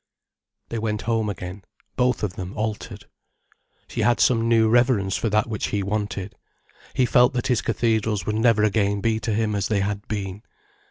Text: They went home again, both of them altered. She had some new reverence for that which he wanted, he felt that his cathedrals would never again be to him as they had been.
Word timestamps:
They 0.69 0.79
went 0.79 1.03
home 1.03 1.29
again, 1.29 1.63
both 1.95 2.23
of 2.23 2.33
them 2.33 2.57
altered. 2.57 3.05
She 3.87 4.01
had 4.01 4.19
some 4.19 4.49
new 4.49 4.67
reverence 4.67 5.15
for 5.15 5.29
that 5.29 5.45
which 5.47 5.67
he 5.67 5.83
wanted, 5.83 6.33
he 6.95 7.05
felt 7.05 7.33
that 7.33 7.45
his 7.45 7.61
cathedrals 7.61 8.25
would 8.25 8.33
never 8.33 8.63
again 8.63 9.01
be 9.01 9.19
to 9.19 9.31
him 9.31 9.53
as 9.53 9.67
they 9.67 9.81
had 9.81 10.07
been. 10.07 10.41